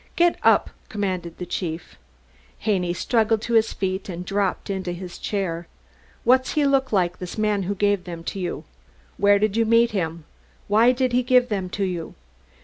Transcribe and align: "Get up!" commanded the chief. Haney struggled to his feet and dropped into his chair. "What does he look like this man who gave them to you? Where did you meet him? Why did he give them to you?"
"Get 0.15 0.35
up!" 0.41 0.71
commanded 0.89 1.37
the 1.37 1.45
chief. 1.45 1.95
Haney 2.61 2.91
struggled 2.91 3.39
to 3.43 3.53
his 3.53 3.71
feet 3.71 4.09
and 4.09 4.25
dropped 4.25 4.67
into 4.71 4.93
his 4.93 5.19
chair. 5.19 5.67
"What 6.23 6.41
does 6.45 6.53
he 6.53 6.65
look 6.65 6.91
like 6.91 7.19
this 7.19 7.37
man 7.37 7.61
who 7.69 7.75
gave 7.75 8.05
them 8.05 8.23
to 8.23 8.39
you? 8.39 8.63
Where 9.17 9.37
did 9.37 9.55
you 9.55 9.63
meet 9.67 9.91
him? 9.91 10.23
Why 10.67 10.91
did 10.91 11.11
he 11.11 11.21
give 11.21 11.49
them 11.49 11.69
to 11.69 11.83
you?" 11.83 12.15